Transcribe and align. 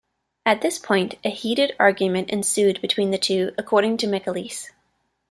At 0.47 0.61
this 0.61 0.79
point, 0.79 1.13
a 1.23 1.29
heated 1.29 1.75
argument 1.79 2.31
ensued 2.31 2.81
between 2.81 3.11
the 3.11 3.19
two, 3.19 3.53
according 3.55 3.97
to 3.97 4.07
McAleese. 4.07 4.71